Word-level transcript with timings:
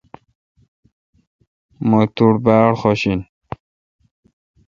مہ 1.87 2.01
تو 2.15 2.25
باڑ 2.43 2.71
خوش 2.79 3.01
این۔ 3.09 3.19